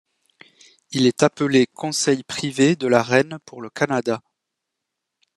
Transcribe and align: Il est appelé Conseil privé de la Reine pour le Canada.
Il 0.89 1.05
est 1.05 1.21
appelé 1.21 1.67
Conseil 1.67 2.23
privé 2.23 2.75
de 2.75 2.87
la 2.87 3.03
Reine 3.03 3.37
pour 3.45 3.61
le 3.61 3.69
Canada. 3.69 4.23